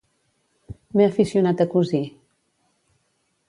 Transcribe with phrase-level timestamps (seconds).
[0.95, 2.03] M'he aficionat a cosir.